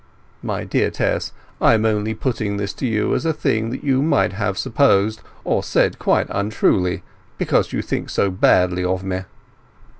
[0.41, 1.31] My dear Tess,
[1.61, 5.21] I am only putting this to you as a thing that you might have supposed
[5.43, 7.03] or said quite untruly,
[7.37, 9.21] because you think so badly of me."